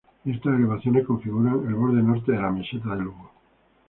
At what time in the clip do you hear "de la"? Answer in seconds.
2.31-2.49